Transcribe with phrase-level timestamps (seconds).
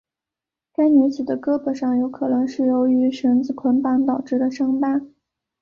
[0.73, 4.99] 该女子的胳膊上有可能是由于绳子捆绑导致的伤疤。